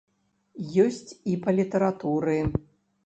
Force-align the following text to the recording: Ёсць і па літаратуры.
Ёсць 0.85 1.11
і 1.33 1.35
па 1.43 1.55
літаратуры. 1.59 2.39